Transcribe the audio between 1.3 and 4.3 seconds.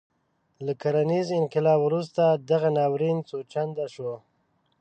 انقلاب وروسته دغه ناورین څو چنده شو.